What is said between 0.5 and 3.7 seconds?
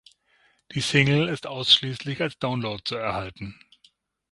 Die Single ist ausschließlich als Download zu erhalten.